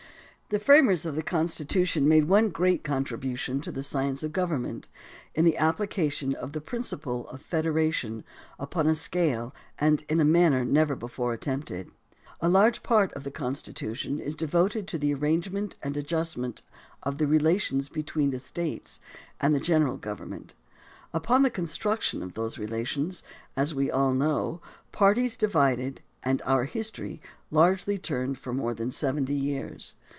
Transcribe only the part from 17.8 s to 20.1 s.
between the States and the general